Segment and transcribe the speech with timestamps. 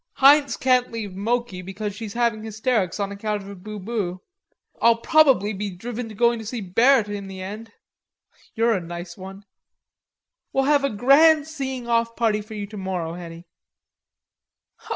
[0.13, 4.19] Heinz can't leave Moki because she's having hysterics on account of Bubu.
[4.81, 7.71] I'll probably be driven to going to see Berthe in the end....
[8.55, 9.45] You're a nice one."
[10.53, 13.45] "We'll have a grand seeing off party for you tomorrow, Henny."